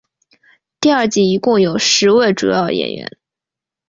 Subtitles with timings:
[0.79, 3.19] 第二季一共有十位主要演员。